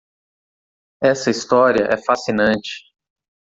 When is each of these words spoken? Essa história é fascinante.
Essa 1.03 1.29
história 1.29 1.87
é 1.93 1.95
fascinante. 1.95 2.89